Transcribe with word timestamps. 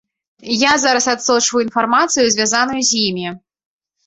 Я 0.61 0.71
зараз 0.83 1.05
адсочваю 1.13 1.61
інфармацыю, 1.67 2.25
звязаную 2.37 2.81
з 2.89 3.05
імі. 3.07 3.27